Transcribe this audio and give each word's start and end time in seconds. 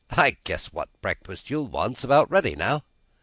I 0.17 0.37
guess 0.45 0.73
what 0.73 0.89
breakfast 1.03 1.51
you'll 1.51 1.67
want's 1.67 2.03
about 2.03 2.27
ready 2.31 2.55
now." 2.55 2.85